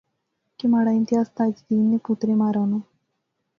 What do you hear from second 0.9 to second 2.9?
امتیاز تاج دین نے پتریں مارانا